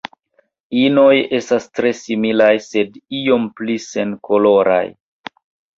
Inoj 0.83 1.13
estas 1.41 1.67
tre 1.81 1.93
similaj 1.99 2.49
sed 2.69 2.99
iom 3.21 3.47
pli 3.61 3.81
senkoloraj. 3.87 4.85